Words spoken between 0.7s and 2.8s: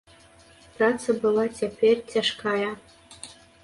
Праца была цяпер цяжкая.